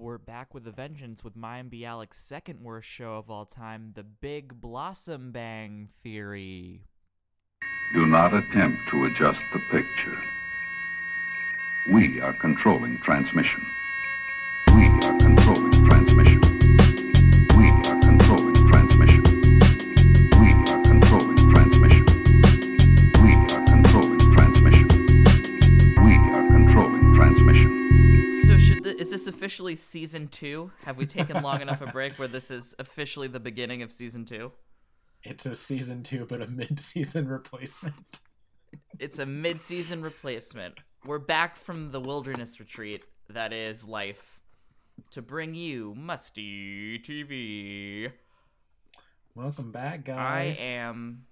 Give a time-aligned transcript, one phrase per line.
[0.00, 4.02] We're back with a vengeance with Mayim Bialik's second worst show of all time, The
[4.02, 6.86] Big Blossom Bang Theory.
[7.92, 10.18] Do not attempt to adjust the picture.
[11.92, 13.60] We are controlling transmission.
[14.74, 16.49] We are controlling transmission.
[29.12, 30.70] Is this officially season two?
[30.84, 34.24] Have we taken long enough a break where this is officially the beginning of season
[34.24, 34.52] two?
[35.24, 38.20] It's a season two, but a mid-season replacement.
[39.00, 40.78] It's a mid season replacement.
[41.04, 44.38] We're back from the wilderness retreat that is life
[45.10, 48.12] to bring you Musty TV.
[49.34, 50.60] Welcome back, guys.
[50.62, 51.24] I am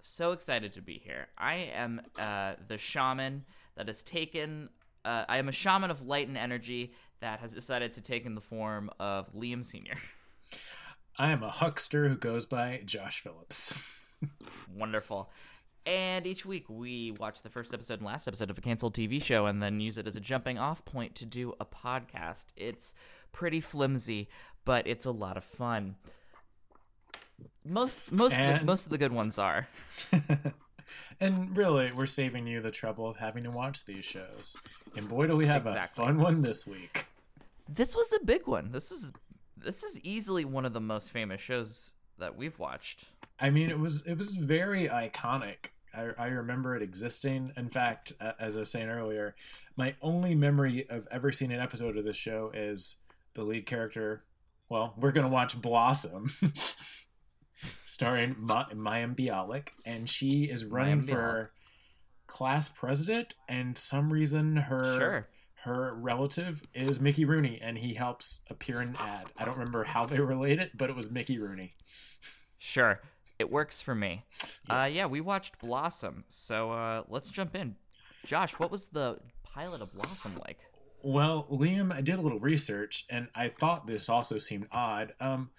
[0.00, 1.26] so excited to be here.
[1.36, 4.68] I am uh, the shaman that has taken.
[5.04, 8.34] Uh, I am a shaman of light and energy that has decided to take in
[8.34, 9.94] the form of Liam Senior.
[11.18, 13.74] I am a huckster who goes by Josh Phillips.
[14.74, 15.30] Wonderful.
[15.84, 19.20] And each week we watch the first episode and last episode of a canceled TV
[19.22, 22.44] show and then use it as a jumping off point to do a podcast.
[22.56, 22.94] It's
[23.32, 24.28] pretty flimsy,
[24.64, 25.96] but it's a lot of fun.
[27.64, 29.68] Most most And- most of the good ones are.
[31.20, 34.56] and really, we're saving you the trouble of having to watch these shows.
[34.96, 36.04] And boy, do we have Exactly.
[36.04, 37.06] a fun one this week.
[37.68, 38.72] This was a big one.
[38.72, 39.12] This is
[39.56, 43.04] this is easily one of the most famous shows that we've watched.
[43.40, 45.66] I mean, it was it was very iconic.
[45.94, 47.52] I, I remember it existing.
[47.56, 49.34] In fact, uh, as I was saying earlier,
[49.76, 52.96] my only memory of ever seeing an episode of this show is
[53.34, 54.24] the lead character.
[54.68, 56.32] Well, we're gonna watch Blossom,
[57.84, 61.52] starring Ma- Mayim Bialik, and she is running Mayim for
[62.26, 65.28] class president, and some reason her Sure.
[65.64, 69.30] her relative is Mickey Rooney, and he helps appear in an ad.
[69.38, 71.74] I don't remember how they relate it, but it was Mickey Rooney.
[72.58, 73.00] Sure.
[73.38, 74.24] It works for me.
[74.70, 76.24] Uh yeah, we watched Blossom.
[76.28, 77.76] So uh let's jump in.
[78.24, 80.58] Josh, what was the pilot of Blossom like?
[81.02, 85.14] Well, Liam, I did a little research, and I thought this also seemed odd.
[85.18, 85.50] Um,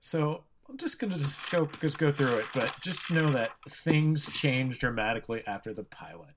[0.00, 4.30] so I'm just gonna just go just go through it, but just know that things
[4.32, 6.30] changed dramatically after the pilot.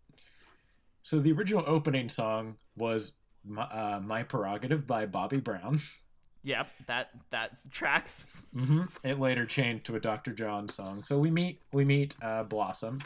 [1.03, 3.13] So the original opening song was
[3.45, 5.81] "My, uh, My Prerogative" by Bobby Brown.
[6.43, 8.25] Yep, that that tracks.
[8.53, 10.33] hmm It later changed to a Dr.
[10.33, 11.03] John song.
[11.03, 13.03] So we meet we meet uh, Blossom.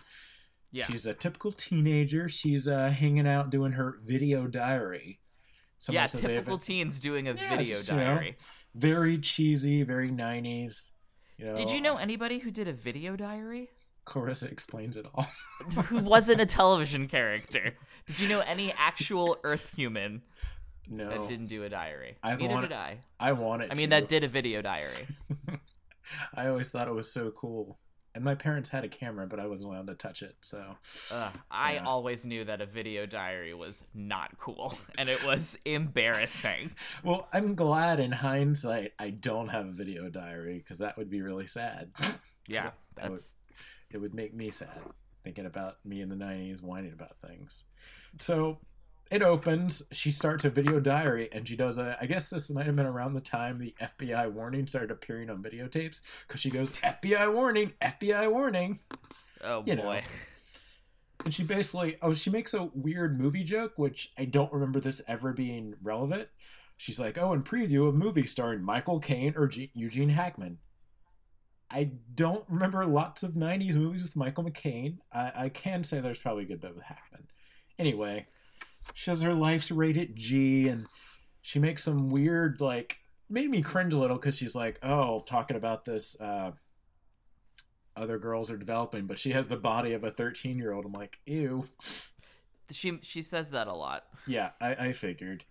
[0.72, 0.86] Yeah.
[0.86, 2.30] She's a typical teenager.
[2.30, 5.20] She's uh, hanging out doing her video diary.
[5.78, 8.38] Someone yeah, said they have typical teens doing a Yeah, video just, you know, diary.
[8.76, 10.94] very cheesy, very nineties.
[11.38, 13.70] You know, Did you know anybody who did a video diary?
[14.06, 15.28] Clarissa explains it all.
[15.84, 17.76] who wasn't a television character?
[18.08, 20.24] Did you know any actual Earth human
[20.90, 22.18] no, that didn't do a diary?
[22.24, 23.00] I Neither did I.
[23.20, 23.70] I want it.
[23.72, 23.98] I mean, to.
[23.98, 25.08] that did a video diary.
[26.34, 27.78] I always thought it was so cool,
[28.18, 30.36] and my parents had a camera, but I wasn't allowed to touch it.
[30.42, 30.76] So
[31.12, 31.86] Ugh, I Yeah.
[31.86, 36.72] always knew that a video diary was not cool, and it was embarrassing.
[37.04, 41.22] Well, I'm glad in hindsight I don't have a video diary because that would be
[41.22, 41.92] really sad.
[42.50, 43.36] Yeah, That would- that's
[43.92, 44.82] It would make me sad
[45.24, 47.66] thinking about me in the 90s whining about things.
[48.18, 48.60] So
[49.12, 49.84] it opens.
[49.92, 51.98] She starts a video diary and she does a.
[52.02, 55.42] I guess this might have been around the time the FBI warning started appearing on
[55.42, 58.80] videotapes because she goes, FBI warning, FBI warning.
[59.44, 59.84] oh you know.
[59.84, 60.04] boy.
[61.26, 65.02] And she basically, oh, she makes a weird movie joke, which I don't remember this
[65.08, 66.30] ever being relevant.
[66.78, 70.60] She's like, oh, in preview of movie starring Michael Caine or G- Eugene Hackman.
[71.70, 75.00] I don't remember lots of 90s movies with Michael McCain.
[75.12, 77.28] I, I can say there's probably a good bit with Hackman.
[77.80, 78.28] Anyway,
[78.94, 80.86] she has her life's rated at G, and
[81.42, 82.98] she makes some weird, like,
[83.30, 86.52] made me cringe a little because she's like, oh, talking about this, uh,
[87.96, 90.86] other girls are developing, but she has the body of a 13 year old.
[90.86, 91.68] I'm like, ew.
[92.70, 94.06] She she says that a lot.
[94.28, 95.46] Yeah, I, I figured.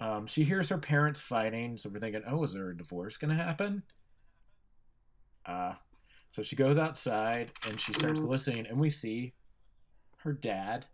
[0.00, 3.36] Um, she hears her parents fighting, so we're thinking, oh, is there a divorce going
[3.36, 3.82] to happen?
[5.46, 5.74] Uh,
[6.30, 9.34] so she goes outside and she starts listening, and we see
[10.18, 10.86] her dad.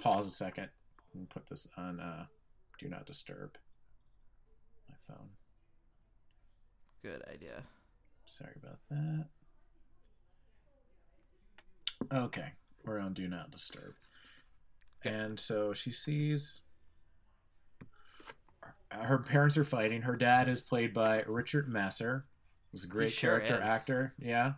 [0.00, 0.68] Pause a second
[1.14, 2.26] and put this on uh,
[2.78, 3.56] Do Not Disturb.
[4.88, 5.28] My phone.
[7.02, 7.62] Good idea.
[8.26, 9.26] Sorry about that.
[12.12, 12.52] Okay,
[12.84, 13.92] we're on Do Not Disturb.
[15.04, 16.62] And so she sees
[18.90, 20.02] her parents are fighting.
[20.02, 22.22] Her dad is played by Richard Masur,
[22.70, 23.68] who's a great sure character is.
[23.68, 24.14] actor.
[24.18, 24.52] Yeah.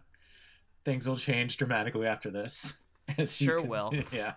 [0.84, 2.74] Things will change dramatically after this.
[3.26, 3.92] Sure will.
[4.12, 4.34] Yeah.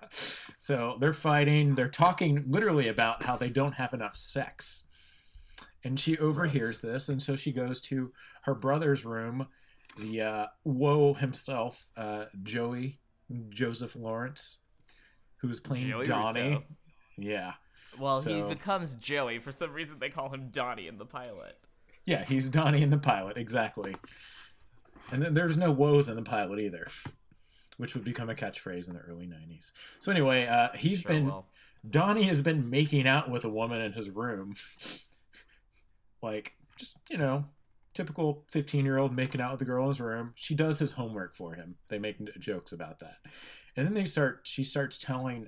[0.60, 1.76] So they're fighting.
[1.76, 4.84] They're talking literally about how they don't have enough sex.
[5.84, 8.12] and she overhears this, and so she goes to
[8.44, 9.48] her brother's room.
[9.98, 13.00] The uh, woe himself, uh, Joey
[13.50, 14.60] Joseph Lawrence,
[15.38, 16.64] who's playing Joey Donnie.
[17.18, 17.54] Yeah,
[18.00, 19.40] Well, So- he becomes Joey.
[19.40, 21.58] For some reason, they call him Donnie in the pilot.
[22.06, 23.96] yeah, he's Donnie in the pilot exactly.
[25.12, 26.88] And then there's no woes in the pilot either,
[27.80, 29.72] which would become a catchphrase in the early '90s.
[30.00, 31.48] So anyway, uh, he's Sure been will.
[31.88, 34.56] Donnie has been making out with a woman in his room.
[36.22, 37.46] like, just, you know,
[37.94, 40.34] typical 15 year old making out with a girl in his room.
[40.36, 41.76] She does his homework for him.
[41.88, 43.18] They make jokes about that.
[43.76, 45.48] And then they start, she starts telling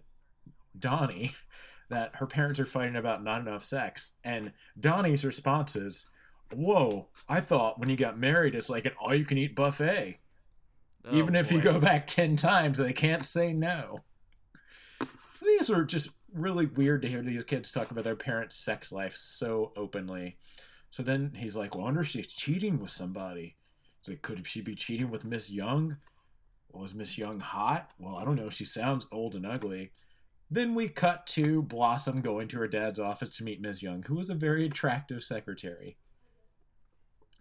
[0.78, 1.34] Donnie
[1.90, 4.14] that her parents are fighting about not enough sex.
[4.24, 6.10] And Donnie's response is,
[6.54, 10.20] Whoa, I thought when you got married, it's like an all you can eat buffet.
[11.06, 14.02] Oh, Even if you go back 10 times, they can't say no.
[15.00, 18.92] So these are just really weird to hear these kids talk about their parents' sex
[18.92, 20.38] life so openly.
[20.92, 23.56] So then he's like, well, I wonder if she's cheating with somebody.
[24.02, 25.98] He's like, could she be cheating with Miss Young?
[26.72, 27.94] Was Miss Young hot?
[27.98, 28.50] Well, I don't know.
[28.50, 29.92] She sounds old and ugly.
[30.50, 34.16] Then we cut to Blossom going to her dad's office to meet Miss Young, who
[34.16, 35.98] was a very attractive secretary.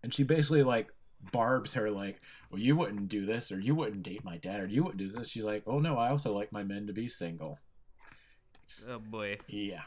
[0.02, 0.88] And she basically like
[1.32, 2.20] barbs her like,
[2.50, 5.10] well, you wouldn't do this, or you wouldn't date my dad, or you wouldn't do
[5.10, 5.28] this.
[5.28, 7.58] She's like, oh no, I also like my men to be single.
[8.88, 9.38] Oh boy.
[9.48, 9.82] Yeah.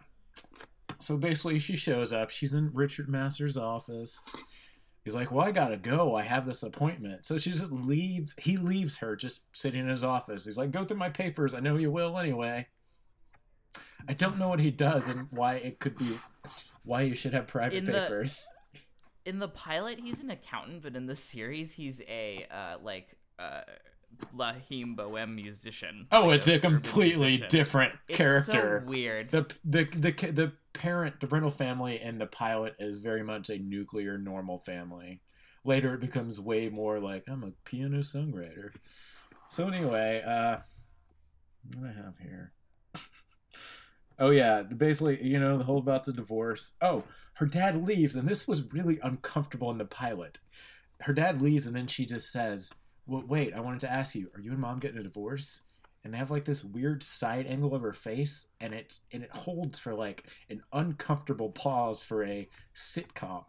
[1.00, 2.30] So basically, she shows up.
[2.30, 4.18] She's in Richard Masters' office.
[5.04, 6.16] He's like, "Well, I gotta go.
[6.16, 8.34] I have this appointment." So she just leaves.
[8.38, 10.46] He leaves her just sitting in his office.
[10.46, 11.54] He's like, "Go through my papers.
[11.54, 12.68] I know you will anyway."
[14.08, 16.18] I don't know what he does and why it could be,
[16.84, 18.48] why you should have private In the- papers.
[19.26, 23.62] In the pilot, he's an accountant, but in the series, he's a uh, like uh,
[24.36, 26.08] Lahim Bohem musician.
[26.12, 27.48] Oh, like it's a urban completely musician.
[27.50, 28.84] different It's character.
[28.86, 29.30] so weird.
[29.32, 33.58] the the the the parent the parental family in the pilot is very much a
[33.60, 35.22] nuclear normal family
[35.64, 38.72] later it becomes way more like i'm a piano songwriter
[39.50, 40.58] so anyway uh
[41.76, 42.52] what do i have here
[44.20, 46.74] oh yeah basically you know the whole about the divorce.
[46.82, 47.04] Oh
[47.36, 50.40] her dad leaves and this was really uncomfortable in the pilot.
[51.02, 52.72] Her dad leaves and then she just says
[53.06, 55.62] well, wait i wanted to ask you are you and mom getting a divorce?
[56.04, 59.32] And they have like this weird side angle of her face and it's and it
[59.32, 63.46] holds for like an uncomfortable pause for a sitcom.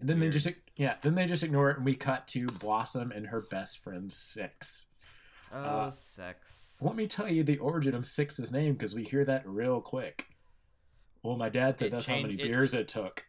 [0.00, 0.32] And then Weird.
[0.32, 3.42] they just yeah then they just ignore it and we cut to blossom and her
[3.50, 4.86] best friend six
[5.52, 6.76] oh uh, sex.
[6.80, 10.26] let me tell you the origin of six's name because we hear that real quick
[11.22, 13.24] well my dad said It that's how many it- beers it took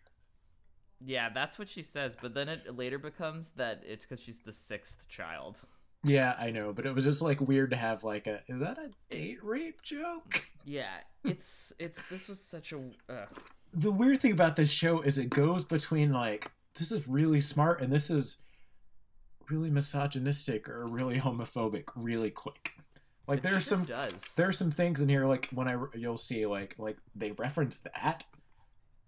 [1.02, 4.52] Yeah, that's what she says, but then it later becomes that it's because she's the
[4.52, 5.62] sixth child.
[6.04, 8.78] yeah i know but it was just like weird to have like a is that
[8.78, 12.80] a date rape joke Yeah, it's it's this was such a
[13.10, 13.26] uh,
[13.74, 17.82] the weird thing about this show is it goes between like this is really smart
[17.82, 18.38] and this is
[19.50, 22.74] really misogynistic or really homophobic really quick.
[23.28, 24.34] Like there's sure some does.
[24.36, 27.78] there are some things in here like when i you'll see like like they reference
[27.96, 28.26] that.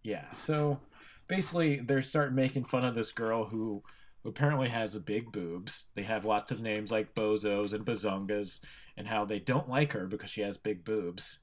[0.03, 0.79] Yeah so
[1.27, 3.83] basically they're starting making fun of this girl who
[4.25, 5.87] apparently has big boobs.
[5.95, 8.59] They have lots of names like bozos and bazongas
[8.97, 11.39] and how they don't like her because she has big boobs.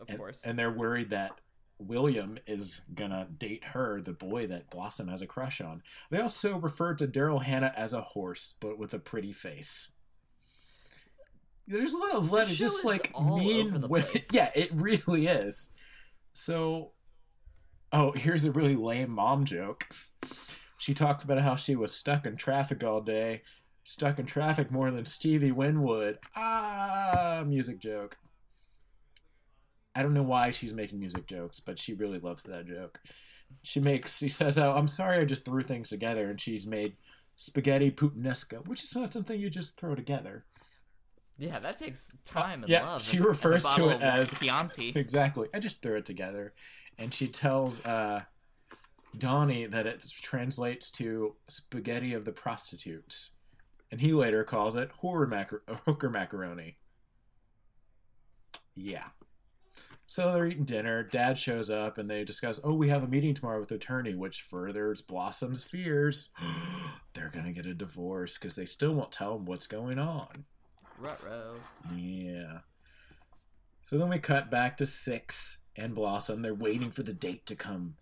[0.00, 0.42] Of and, course.
[0.44, 1.40] and they're worried that
[1.78, 5.82] William is gonna date her, the boy that Blossom has a crush on.
[6.10, 9.92] They also refer to Daryl Hannah as a horse, but with a pretty face.
[11.68, 14.06] There's a lot of let show just like mean women.
[14.32, 15.70] Yeah, it really is.
[16.32, 16.92] So,
[17.92, 19.88] oh, here's a really lame mom joke.
[20.78, 23.42] She talks about how she was stuck in traffic all day,
[23.84, 26.18] stuck in traffic more than Stevie Winwood.
[26.36, 28.16] Ah, music joke.
[29.96, 33.00] I don't know why she's making music jokes, but she really loves that joke.
[33.62, 36.96] She makes, she says, "Oh, I'm sorry, I just threw things together," and she's made
[37.36, 40.44] spaghetti puttanesca, which is not something you just throw together.
[41.38, 43.02] yeah, that takes time and yeah, love.
[43.02, 44.92] she and- and refers to it as- Chianti.
[44.96, 45.48] Exactly.
[45.54, 46.54] I just threw it together,
[46.98, 48.22] and she tells uh,
[49.18, 53.32] Donnie that it translates to spaghetti of the prostitutes,
[53.90, 56.78] and he later calls it horror macar- hooker macaroni.
[58.74, 59.06] Yeah.
[60.08, 61.02] So they're eating dinner.
[61.02, 64.14] Dad shows up, and they discuss, "Oh, we have a meeting tomorrow with the attorney,"
[64.14, 66.30] which furthers Blossom's fears.
[67.12, 70.44] they're gonna get a divorce because they still won't tell him what's going on.
[70.98, 71.56] Ruh-roh.
[71.94, 72.60] Yeah.
[73.82, 76.42] So then we cut back to Six and Blossom.
[76.42, 77.96] They're waiting for the date to come.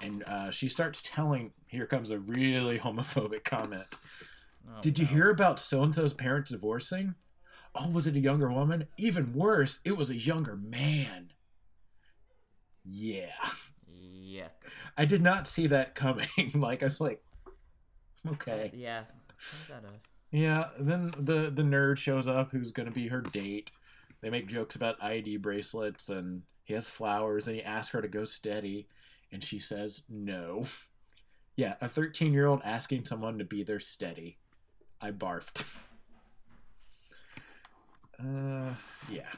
[0.00, 3.86] And uh, she starts telling, here comes a really homophobic comment.
[4.68, 5.10] Oh, Did you no.
[5.10, 7.14] hear about so and so's parents divorcing?
[7.80, 8.88] Oh, was it a younger woman?
[8.96, 11.30] Even worse, it was a younger man.
[12.84, 13.30] Yeah.
[13.86, 14.48] Yeah.
[14.96, 16.26] I did not see that coming.
[16.54, 17.22] like I was like,
[18.26, 18.70] okay.
[18.74, 19.04] Yeah.
[19.70, 23.70] A- Yeah, then the the nerd shows up who's gonna be her date.
[24.20, 28.08] They make jokes about ID bracelets and he has flowers and he asks her to
[28.08, 28.88] go steady
[29.32, 30.64] and she says no.
[31.56, 34.38] Yeah, a 13 year old asking someone to be their steady.
[35.00, 35.64] I barfed.
[38.20, 38.72] Uh,
[39.10, 39.28] yeah.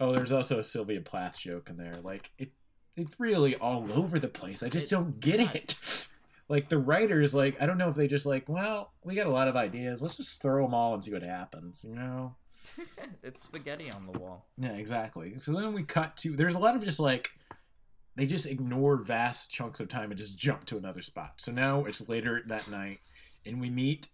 [0.00, 1.92] Oh, there's also a Sylvia Plath joke in there.
[2.02, 2.50] Like it,
[2.96, 4.62] it's really all over the place.
[4.62, 6.08] I just It- don't get it.
[6.46, 9.30] Like the writers, like I don't know if they just like, well, we got a
[9.30, 10.02] lot of ideas.
[10.02, 11.86] Let's just throw them all and see what happens.
[11.88, 12.34] You know?
[13.22, 14.44] it's spaghetti on the wall.
[14.58, 15.38] Yeah, exactly.
[15.38, 16.36] So then we cut to.
[16.36, 17.30] There's a lot of just like
[18.14, 21.32] they just ignore vast chunks of time and just jump to another spot.
[21.38, 22.98] So now it's later that night,
[23.46, 24.08] and we meet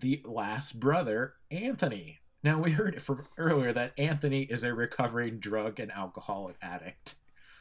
[0.00, 2.20] the last brother, Anthony.
[2.44, 7.14] Now we heard from earlier that Anthony is a recovering drug and alcoholic addict.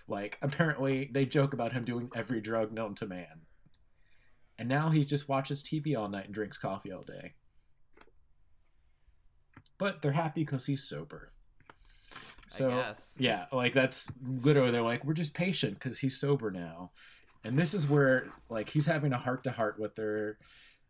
[0.09, 3.45] Like apparently they joke about him doing every drug known to man.
[4.59, 7.35] And now he just watches TV all night and drinks coffee all day.
[9.77, 11.31] But they're happy because he's sober.
[12.47, 12.83] So
[13.17, 16.91] yeah, like that's literally they're like, we're just patient because he's sober now,
[17.43, 20.37] and this is where like he's having a heart to heart with her.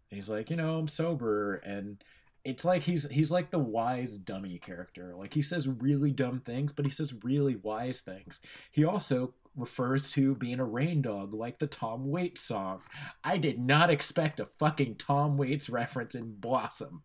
[0.09, 2.03] And he's like, you know, I'm sober, and
[2.45, 5.13] it's like he's he's like the wise dummy character.
[5.15, 8.41] Like he says really dumb things, but he says really wise things.
[8.71, 12.81] He also refers to being a rain dog, like the Tom Waits song.
[13.23, 17.03] I did not expect a fucking Tom Waits reference in Blossom.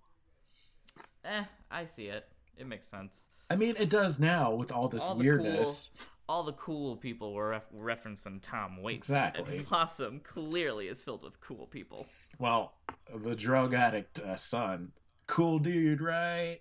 [1.25, 2.26] Eh, I see it.
[2.57, 3.28] It makes sense.
[3.50, 5.90] I mean, it does now with all this All weirdness.
[6.28, 9.09] All the cool people were ref- referencing Tom Waits.
[9.09, 9.59] Exactly.
[9.59, 12.07] And Blossom clearly is filled with cool people.
[12.38, 12.75] Well,
[13.14, 14.92] the drug addict uh, son,
[15.28, 16.58] cool dude, right?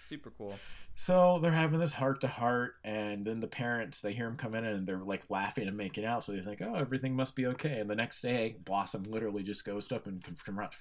[0.00, 0.54] Super cool.
[0.94, 4.54] So they're having this heart to heart, and then the parents they hear him come
[4.54, 6.24] in and they're like laughing and making out.
[6.24, 7.80] So they think, oh, everything must be okay.
[7.80, 10.72] And the next day, Blossom literally just goes up and confront,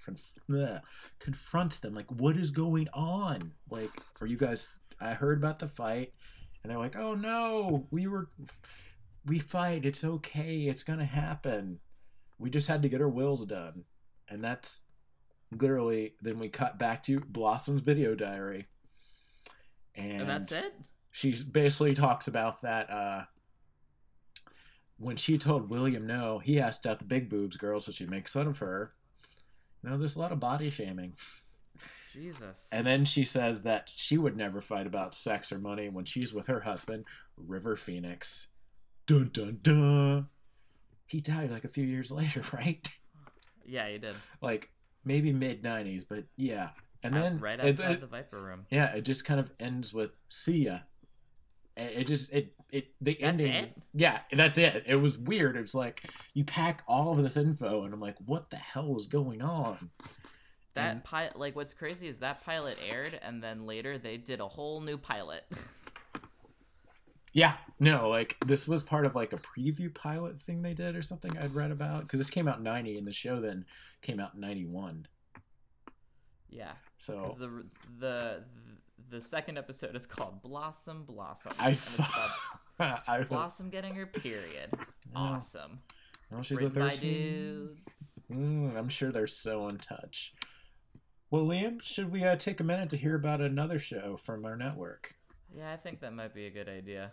[1.19, 3.51] confronts them, like, what is going on?
[3.69, 3.89] Like,
[4.21, 4.79] are you guys?
[5.01, 6.13] I heard about the fight,
[6.63, 8.29] and they're like, oh no, we were,
[9.25, 9.85] we fight.
[9.85, 10.61] It's okay.
[10.61, 11.79] It's gonna happen.
[12.39, 13.83] We just had to get our wills done,
[14.29, 14.83] and that's
[15.51, 16.13] literally.
[16.21, 18.67] Then we cut back to Blossom's video diary.
[19.95, 20.73] And, And that's it?
[21.11, 23.23] she basically talks about that uh
[24.97, 28.33] when she told William no, he asked out the big boobs girl, so she makes
[28.33, 28.93] fun of her.
[29.83, 31.13] You know, there's a lot of body shaming.
[32.13, 32.69] Jesus.
[32.71, 36.33] And then she says that she would never fight about sex or money when she's
[36.33, 37.03] with her husband,
[37.35, 38.47] River Phoenix.
[39.05, 40.27] Dun dun dun.
[41.07, 42.87] He died like a few years later, right?
[43.65, 44.15] yeah, he did.
[44.41, 44.69] Like
[45.05, 46.69] maybe mid nineties, but yeah.
[47.03, 48.65] And then right outside it- the Viper Room.
[48.71, 50.79] yeah, it just kind of ends with "see ya."
[51.77, 53.51] It it just it it the That's ending.
[53.53, 53.73] it?
[53.93, 54.83] Yeah, that's it.
[54.87, 55.55] It was weird.
[55.55, 58.95] It was like you pack all of this info, and I'm like, what the hell
[58.97, 59.91] is going on?
[60.73, 64.39] That And- pilot, like, what's crazy is that pilot aired, and then later they did
[64.41, 65.45] a whole new pilot.
[67.35, 71.01] Yeah, no, like this was part of like a preview pilot thing they did or
[71.01, 73.65] something I'd read about because this came out in '90 and the show then
[74.01, 75.05] came out in '91.
[76.49, 77.65] yeah, So because the
[77.99, 78.43] the
[79.09, 81.51] the second episode is called Blossom Blossom.
[81.59, 82.05] I saw.
[82.79, 84.69] I Blossom getting her period.
[84.71, 84.85] Yeah.
[85.13, 85.79] Awesome.
[86.31, 87.11] well, she's a Written by 13.
[87.13, 88.19] dudes.
[88.31, 90.33] Mm, I'm sure they're so in touch.
[91.31, 94.55] Well, Liam, should we uh, take a minute to hear about another show from our
[94.55, 95.15] network?
[95.53, 97.11] Yeah, I think that might be a good idea.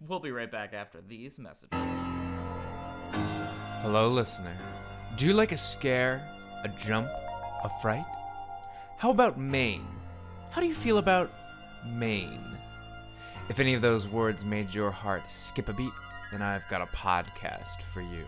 [0.00, 1.70] We'll be right back after these messages.
[3.82, 4.56] Hello, listener.
[5.16, 6.22] Do you like a scare,
[6.64, 7.08] a jump,
[7.64, 8.04] a fright?
[8.98, 9.86] How about Maine?
[10.50, 11.30] How do you feel about
[11.86, 12.44] Maine?
[13.48, 15.92] If any of those words made your heart skip a beat,
[16.30, 18.24] then I've got a podcast for you.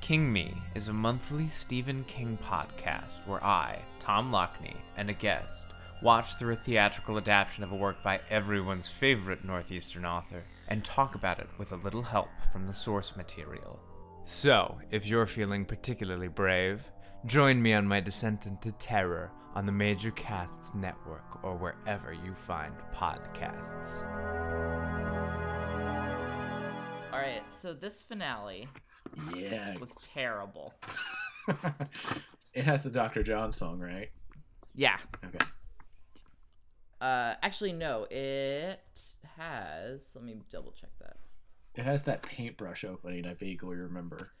[0.00, 5.68] King Me is a monthly Stephen King podcast where I, Tom Lockney, and a guest
[6.02, 11.14] watch through a theatrical adaptation of a work by everyone's favorite Northeastern author and talk
[11.14, 13.80] about it with a little help from the source material.
[14.24, 16.82] So, if you're feeling particularly brave,
[17.26, 22.34] join me on my descent into terror on the Major Casts Network or wherever you
[22.34, 24.04] find podcasts.
[27.12, 28.68] All right, so this finale
[29.34, 29.76] Yeah.
[29.78, 30.74] was terrible.
[32.54, 33.22] it has the Dr.
[33.22, 34.10] John song, right?
[34.74, 34.98] Yeah.
[35.24, 35.38] Okay.
[37.00, 38.06] Uh, actually, no.
[38.10, 38.80] It
[39.36, 40.10] has.
[40.14, 41.16] Let me double check that.
[41.74, 44.32] It has that paintbrush opening I vaguely remember.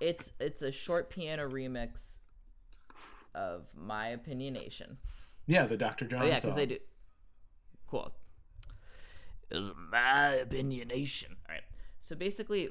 [0.00, 2.18] It's it's a short piano remix
[3.34, 4.96] of My Opinionation.
[5.46, 6.06] Yeah, the Dr.
[6.06, 6.78] John Oh yeah, because they do.
[7.88, 8.12] Cool.
[9.50, 11.30] Is my opinionation.
[11.48, 11.62] All right.
[12.00, 12.70] So basically,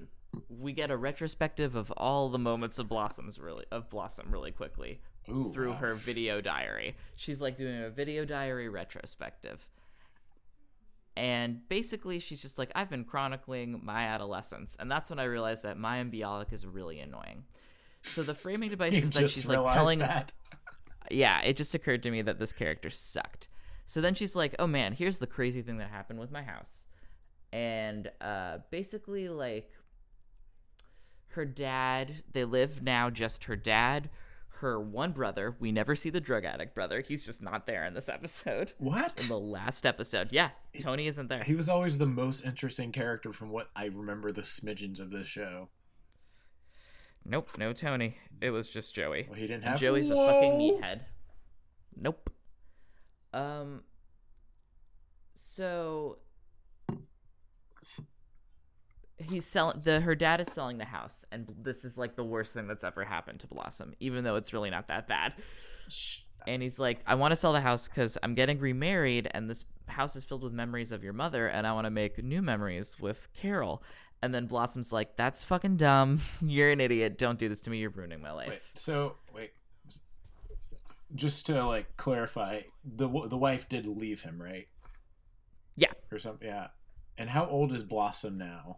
[0.49, 4.99] we get a retrospective of all the moments of Blossoms really of Blossom really quickly
[5.29, 5.77] Ooh, through wow.
[5.77, 6.95] her video diary.
[7.15, 9.65] She's like doing a video diary retrospective.
[11.15, 14.75] And basically, she's just like, I've been chronicling my adolescence.
[14.79, 17.43] And that's when I realized that Mayim Bialik is really annoying.
[18.01, 19.99] So the framing device is that she's like telling.
[19.99, 20.31] that.
[21.11, 23.47] Yeah, it just occurred to me that this character sucked.
[23.85, 26.87] So then she's like, oh man, here's the crazy thing that happened with my house.
[27.51, 29.69] And uh, basically, like,
[31.29, 34.09] her dad, they live now just her dad,
[34.63, 35.55] her one brother.
[35.59, 37.01] We never see the drug addict brother.
[37.01, 38.73] He's just not there in this episode.
[38.79, 39.23] What?
[39.23, 40.31] In the last episode.
[40.31, 40.49] Yeah,
[40.81, 41.43] Tony isn't there.
[41.43, 45.27] He was always the most interesting character from what I remember the smidgens of this
[45.27, 45.69] show.
[47.25, 48.17] Nope, no Tony.
[48.41, 49.27] It was just Joey.
[49.29, 51.01] Well, he didn't have Joey's a fucking meathead.
[51.95, 52.29] Nope.
[53.33, 53.83] Um.
[55.33, 56.17] So
[59.23, 62.53] he's selling the her dad is selling the house, and this is like the worst
[62.53, 65.33] thing that's ever happened to Blossom, even though it's really not that bad.
[66.45, 69.65] And he's like, I want to sell the house because I'm getting remarried, and this
[69.87, 72.99] house is filled with memories of your mother, and I want to make new memories
[72.99, 73.83] with Carol.
[74.21, 76.21] And then Blossom's like, That's fucking dumb.
[76.41, 77.17] You're an idiot.
[77.17, 77.79] Don't do this to me.
[77.79, 78.49] You're ruining my life.
[78.49, 79.51] Wait, so wait,
[81.15, 84.67] just to like clarify, the the wife did leave him, right?
[85.75, 85.91] Yeah.
[86.11, 86.47] Or something.
[86.47, 86.67] Yeah.
[87.17, 88.77] And how old is Blossom now?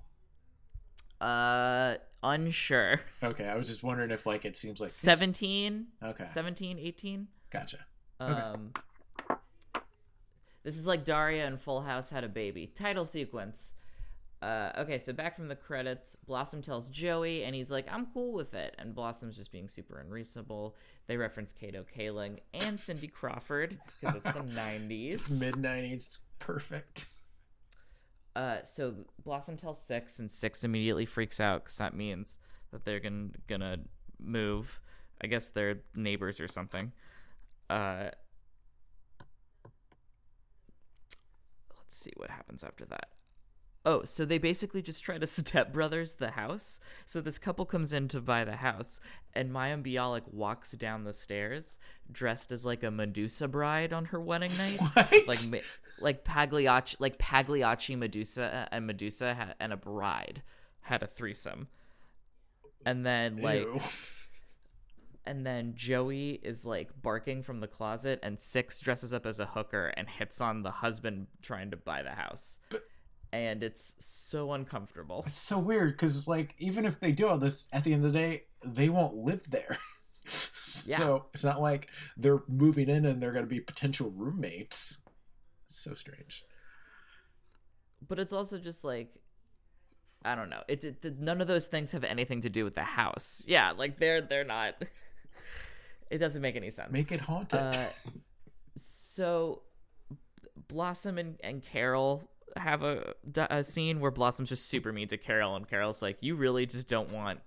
[1.25, 3.01] Uh, unsure.
[3.23, 7.27] Okay, I was just wondering if like it seems like 17, okay, 17, 18.
[7.49, 7.79] gotcha.
[8.19, 8.73] Um,
[10.63, 12.67] this is like Daria and Full House had a baby.
[12.67, 13.73] Title sequence.
[14.41, 18.33] Uh, okay, so back from the credits, Blossom tells Joey, and he's like, "I'm cool
[18.33, 20.75] with it," and Blossom's just being super unreasonable.
[21.07, 25.31] They reference Kato Kaelin and Cindy Crawford because it's the '90s.
[25.39, 27.07] Mid nineties, perfect.
[28.35, 32.37] Uh, so Blossom tells Six, and Six immediately freaks out because that means
[32.71, 33.77] that they're gonna gonna
[34.19, 34.81] move.
[35.21, 36.91] I guess they're neighbors or something.
[37.69, 38.09] Uh,
[41.77, 43.09] let's see what happens after that.
[43.87, 46.79] Oh, so they basically just try to stepbrothers the house.
[47.05, 48.99] So this couple comes in to buy the house,
[49.33, 51.77] and Maya Bialik walks down the stairs
[52.11, 55.27] dressed as like a Medusa bride on her wedding night What?
[55.27, 55.63] like
[55.99, 60.41] like Pagliacci, like Pagliacci Medusa uh, and Medusa ha- and a bride
[60.81, 61.67] had a threesome,
[62.85, 63.79] and then like Ew.
[65.25, 69.45] and then Joey is like barking from the closet, and Six dresses up as a
[69.45, 72.83] hooker and hits on the husband trying to buy the house, But-
[73.35, 75.23] and it's so uncomfortable.
[75.25, 78.13] It's so weird because like even if they do all this, at the end of
[78.13, 79.77] the day, they won't live there.
[80.85, 80.97] Yeah.
[80.97, 84.97] So it's not like they're moving in and they're going to be potential roommates.
[85.65, 86.43] so strange.
[88.07, 89.13] But it's also just like.
[90.23, 90.63] I don't know.
[90.67, 93.43] It, it none of those things have anything to do with the house.
[93.47, 94.75] Yeah, like they're they're not.
[96.09, 96.91] it doesn't make any sense.
[96.91, 97.59] Make it haunted.
[97.59, 97.85] Uh,
[98.75, 99.61] so
[100.67, 103.13] Blossom and, and Carol have a,
[103.49, 106.87] a scene where Blossom's just super mean to Carol, and Carol's like, "You really just
[106.87, 107.39] don't want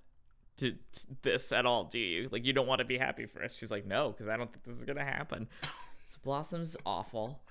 [0.59, 0.75] to
[1.23, 2.29] this at all, do you?
[2.31, 4.53] Like, you don't want to be happy for us?" She's like, "No, because I don't
[4.53, 5.49] think this is gonna happen."
[6.05, 7.43] So Blossom's awful.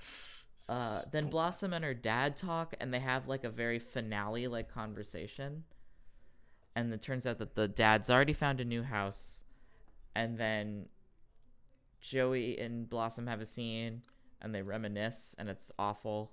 [0.67, 4.73] Uh, then Blossom and her dad talk, and they have like a very finale like
[4.73, 5.63] conversation.
[6.75, 9.41] And it turns out that the dad's already found a new house,
[10.15, 10.87] and then
[12.01, 14.01] Joey and Blossom have a scene,
[14.41, 16.31] and they reminisce, and it's awful.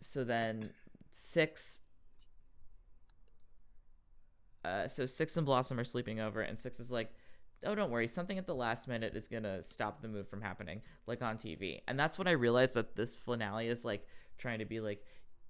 [0.00, 0.70] So then
[1.12, 1.80] Six.
[4.64, 7.10] Uh, so Six and Blossom are sleeping over, and Six is like,
[7.66, 10.82] oh don't worry something at the last minute is gonna stop the move from happening
[11.06, 14.64] like on tv and that's when i realized that this finale is like trying to
[14.64, 15.02] be like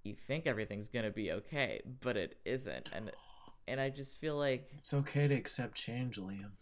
[0.05, 3.11] you think everything's gonna be okay but it isn't and
[3.67, 6.53] and i just feel like it's okay to accept change, Liam.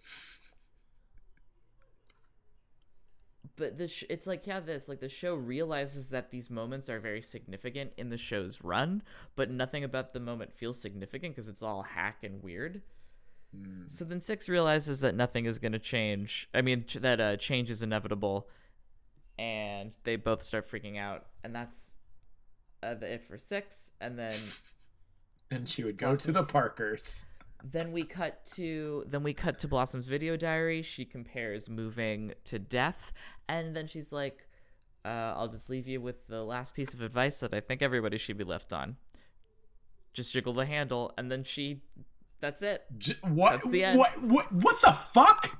[3.57, 6.99] But the sh- it's like yeah this like the show realizes that these moments are
[7.01, 9.03] very significant in the show's run
[9.37, 12.83] but nothing about the moment feels significant because it's all hack and weird
[13.55, 13.83] Hmm.
[13.89, 16.49] So then Six realizes that nothing is going to change.
[16.55, 18.49] I mean, ch- that uh, change is inevitable,
[19.39, 21.27] and they both start freaking out.
[21.45, 21.95] And that's
[22.83, 23.91] uh, the it for Six.
[24.01, 24.33] And then
[25.51, 27.27] Then she would go to the Parkers.
[27.65, 30.83] Then we cut to then we cut to Blossom's video diary.
[30.83, 33.13] She compares moving to death,
[33.49, 34.47] and then she's like,
[35.05, 38.19] uh, "I'll just leave you with the last piece of advice that I think everybody
[38.19, 38.97] should be left on.
[40.13, 41.83] Just jiggle the handle." And then she,
[42.41, 42.85] that's it.
[42.99, 43.53] J- what?
[43.53, 43.99] That's the end.
[43.99, 44.23] What?
[44.23, 44.53] What?
[44.53, 45.59] What the fuck?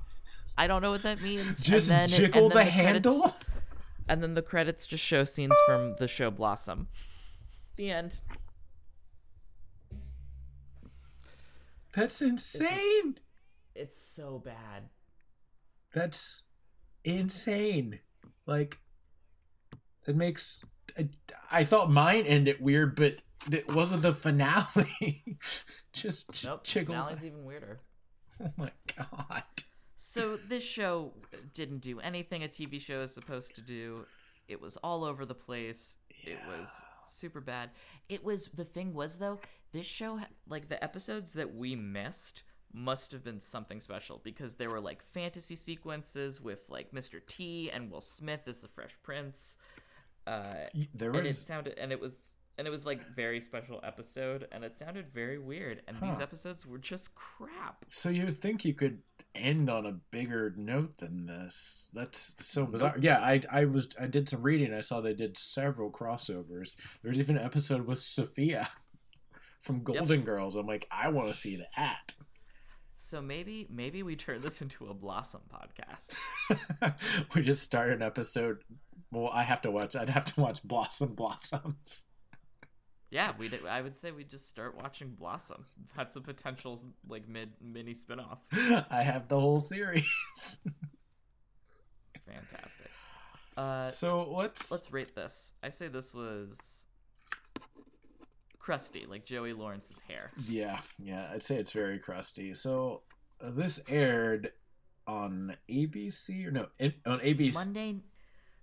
[0.57, 1.61] I don't know what that means.
[1.61, 3.35] Just and then it- jiggle and the then credits- handle.
[4.09, 6.89] And then the credits just show scenes from the show Blossom.
[7.77, 8.19] The end.
[11.93, 13.17] That's insane.
[13.75, 14.89] It's so bad.
[15.93, 16.43] That's
[17.03, 17.99] insane.
[18.45, 18.77] Like,
[20.07, 20.63] it makes.
[20.97, 21.09] I,
[21.51, 23.17] I thought mine ended weird, but
[23.51, 25.23] it wasn't the finale.
[25.93, 26.63] Just Nope.
[26.65, 26.87] chiggle.
[26.87, 27.79] Finale's even weirder.
[28.43, 29.43] Oh my god.
[29.95, 31.13] So this show
[31.53, 34.05] didn't do anything a TV show is supposed to do.
[34.47, 35.97] It was all over the place.
[36.23, 37.69] It was super bad.
[38.09, 39.39] It was the thing was though,
[39.73, 44.69] this show like the episodes that we missed must have been something special because there
[44.69, 47.23] were like fantasy sequences with like Mr.
[47.25, 49.57] T and Will Smith as the Fresh Prince.
[50.25, 50.53] Uh
[50.93, 51.45] There and it was.
[51.45, 55.39] sounded and it was and it was like very special episode and it sounded very
[55.39, 57.83] weird and these episodes were just crap.
[57.87, 58.99] So you would think you could
[59.33, 61.89] end on a bigger note than this.
[61.93, 62.95] That's so bizarre.
[62.99, 64.71] Yeah, I I was I did some reading.
[64.73, 66.75] I saw they did several crossovers.
[67.01, 68.69] There's even an episode with Sophia
[69.63, 70.55] from Golden Girls.
[70.55, 72.13] I'm like, I want to see that.
[72.95, 76.95] So maybe maybe we turn this into a Blossom podcast.
[77.35, 78.59] we just start an episode.
[79.11, 79.95] Well, I have to watch.
[79.95, 82.05] I'd have to watch Blossom Blossoms.
[83.09, 85.65] Yeah, we I would say we just start watching Blossom.
[85.95, 88.39] That's a potential like mid mini spinoff.
[88.89, 90.59] I have the whole series.
[92.25, 92.89] Fantastic.
[93.55, 95.53] Uh, so let's let's rate this.
[95.61, 96.85] I say this was
[98.63, 100.31] crusty, like Joey Lawrence's hair.
[100.47, 102.53] Yeah, yeah, I'd say it's very crusty.
[102.53, 103.01] So
[103.41, 104.53] uh, this aired
[105.05, 107.53] on ABC or no, in, on ABC.
[107.53, 107.97] Monday,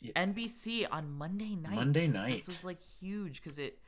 [0.00, 0.12] Yeah.
[0.16, 1.74] NBC on Monday night.
[1.74, 2.36] Monday night.
[2.36, 3.78] This was like huge because it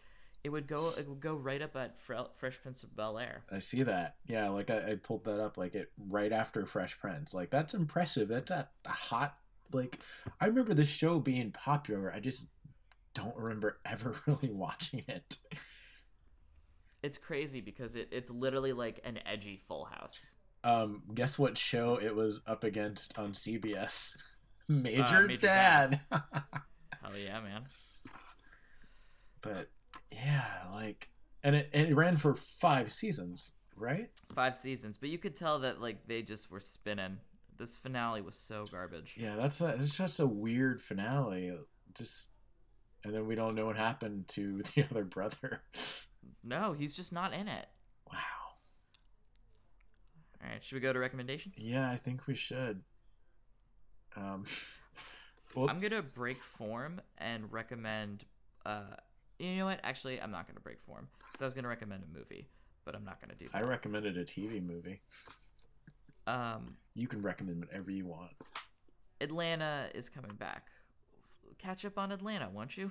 [0.44, 3.42] it would go it would go right up at Fre- Fresh Prince of Bel Air.
[3.50, 4.16] I see that.
[4.26, 7.32] Yeah, like I, I pulled that up, like it right after Fresh Prince.
[7.32, 8.28] Like that's impressive.
[8.28, 9.38] That's a, a hot.
[9.72, 9.98] Like
[10.42, 12.12] I remember the show being popular.
[12.14, 12.48] I just
[13.14, 15.38] don't remember ever really watching it.
[17.02, 20.34] It's crazy because it, it's literally like an edgy Full House.
[20.64, 24.16] Um, guess what show it was up against on CBS?
[24.68, 26.00] Major, Uh, Major Dad.
[26.10, 27.64] Hell yeah, man.
[29.40, 29.68] but
[30.12, 31.08] yeah, like,
[31.42, 34.08] and it, and it ran for five seasons, right?
[34.34, 37.18] Five seasons, but you could tell that like they just were spinning.
[37.58, 39.14] This finale was so garbage.
[39.16, 41.52] Yeah, that's a, it's just a weird finale.
[41.94, 42.30] Just,
[43.04, 45.60] and then we don't know what happened to the other brother.
[46.44, 47.66] No, he's just not in it.
[48.10, 48.18] Wow.
[50.42, 51.56] All right, should we go to recommendations?
[51.58, 52.82] Yeah, I think we should.
[54.16, 54.44] Um,
[55.54, 58.24] well, I'm gonna break form and recommend.
[58.66, 58.82] Uh,
[59.38, 59.80] you know what?
[59.84, 62.48] Actually, I'm not gonna break form because I was gonna recommend a movie,
[62.84, 63.56] but I'm not gonna do that.
[63.56, 65.00] I recommended a TV movie.
[66.26, 68.32] um, You can recommend whatever you want.
[69.20, 70.66] Atlanta is coming back.
[71.58, 72.90] Catch up on Atlanta, won't you?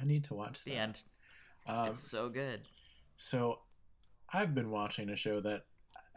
[0.00, 0.76] I need to watch The that.
[0.78, 1.02] end.
[1.70, 2.66] Um, it's so good.
[3.16, 3.60] So,
[4.32, 5.62] I've been watching a show that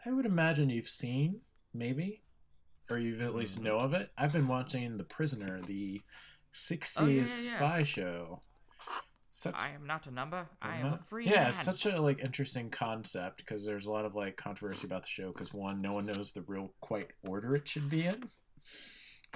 [0.06, 1.40] I would imagine you've seen,
[1.72, 2.22] maybe,
[2.90, 3.64] or you've at least Mhm.
[3.64, 4.10] know of it.
[4.16, 6.02] I've been watching The Prisoner, the
[6.52, 7.56] '60s Oh, yeah, yeah, yeah.
[7.56, 8.40] spy show.
[9.30, 10.48] Such, I am not a number.
[10.62, 10.94] I am Uh-huh.
[10.94, 11.52] a free yeah, man.
[11.52, 15.32] such a like interesting concept because there's a lot of like controversy about the show
[15.32, 18.30] because one, no one knows the real quite order it should be in.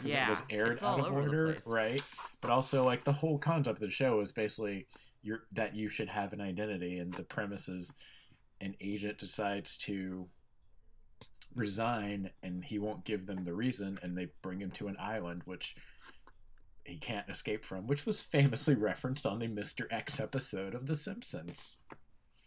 [0.04, 2.02] Yeah, it was aired out of order, right?
[2.40, 4.87] But also like the whole concept of the show is basically
[5.22, 7.92] you're that you should have an identity, and the premise is
[8.61, 10.28] an agent decides to
[11.54, 15.42] resign and he won't give them the reason and they bring him to an island
[15.44, 15.74] which
[16.85, 19.87] he can't escape from which was famously referenced on the Mr.
[19.90, 21.78] X episode of The Simpsons.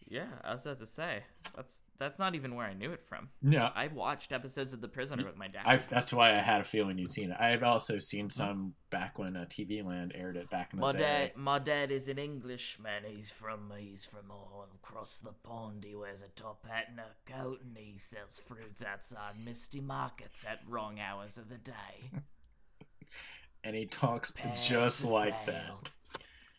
[0.08, 1.22] Yeah, I was about to say
[1.54, 3.30] that's that's not even where I knew it from.
[3.40, 5.62] No, I watched episodes of The Prisoner with my dad.
[5.64, 7.36] I that's why I had a feeling you'd seen it.
[7.40, 10.92] I've also seen some back when uh, TV Land aired it back in the my
[10.92, 10.98] day.
[10.98, 13.04] dad, my dad is an Englishman.
[13.06, 15.84] He's from he's from all across the pond.
[15.84, 20.44] He wears a top hat and a coat, and he sells fruits outside misty markets
[20.48, 22.10] at wrong hours of the day.
[23.64, 25.80] and he talks Pears just like sale.
[25.82, 25.90] that.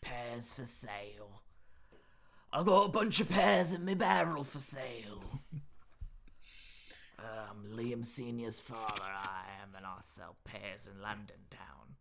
[0.02, 1.42] Pears for sale.
[2.54, 5.40] I got a bunch of pears in my barrel for sale.
[7.18, 9.02] I'm Liam Senior's father.
[9.02, 11.96] I am, and I sell pears in London town.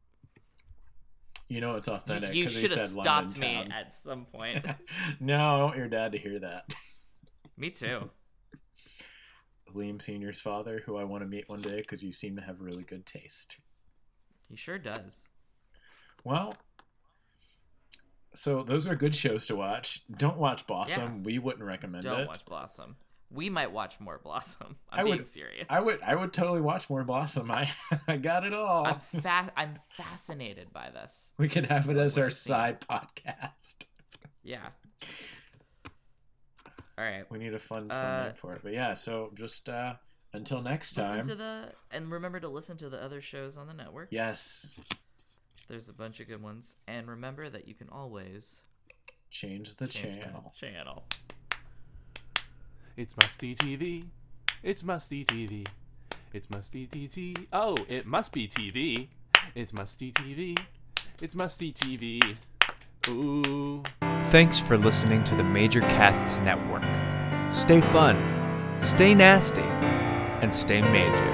[1.50, 2.36] You know it's authentic.
[2.36, 3.72] you he should have stopped London me Town.
[3.72, 4.64] at some point.
[5.20, 6.72] no, I want your dad to hear that.
[7.58, 8.12] me too.
[9.74, 12.62] Liam Senior's father, who I want to meet one day because you seem to have
[12.62, 13.58] really good taste.
[14.50, 15.30] He sure does.
[16.24, 16.54] Well,
[18.34, 20.02] so those are good shows to watch.
[20.18, 21.24] Don't watch Blossom.
[21.24, 22.10] We wouldn't recommend it.
[22.10, 22.96] Don't watch Blossom.
[23.32, 24.76] We might watch more Blossom.
[24.92, 25.66] I'm I would- serious.
[25.70, 26.00] I would.
[26.04, 27.50] I would totally watch more Blossom.
[27.50, 27.72] I,
[28.08, 28.86] I got it all.
[28.86, 31.32] I'm fa- I'm fascinated by this.
[31.40, 33.86] we can have it as our side podcast.
[34.44, 34.68] Yeah.
[36.98, 37.24] All right.
[37.32, 38.62] We need a fun, fun Uh, name for it.
[38.64, 39.96] But yeah, so just uh
[40.34, 41.24] until next Listen time.
[41.26, 44.10] to the and remember to listen to the other shows on the network.
[44.12, 44.74] Yes.
[45.68, 46.76] There's a bunch of good ones.
[46.88, 48.62] And remember that you can always
[49.30, 50.54] Change the change that channel.
[50.60, 51.04] channel.
[52.96, 54.06] It's Musty TV.
[54.62, 55.66] It's Musty TV.
[56.34, 57.48] It's Musty TV.
[57.52, 59.08] Oh, it must be TV.
[59.56, 60.58] It's Musty TV.
[61.22, 62.36] It's Musty TV.
[63.10, 63.84] Ooh.
[64.30, 66.84] Thanks for listening to the Major Casts Network.
[67.54, 68.18] Stay fun,
[68.80, 71.33] stay nasty, and stay major.